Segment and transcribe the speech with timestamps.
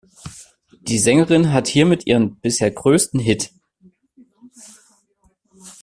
[0.79, 3.51] Die Sängerin hat hiermit ihren bisher größten Hit.